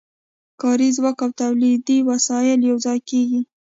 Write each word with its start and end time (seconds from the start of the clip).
کاري 0.61 0.89
ځواک 0.97 1.17
او 1.25 1.29
تولیدي 1.41 1.97
وسایل 2.09 2.59
یوځای 2.71 2.99
کېږي 3.09 3.41